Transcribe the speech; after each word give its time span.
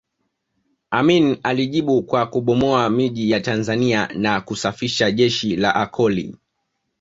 Amin 0.91 1.37
alijibu 1.43 2.03
kwa 2.03 2.25
kubomoa 2.25 2.89
miji 2.89 3.31
ya 3.31 3.39
Tanzania 3.39 4.07
na 4.07 4.41
kusafisha 4.41 5.11
jeshi 5.11 5.55
la 5.55 5.75
Akoli 5.75 6.35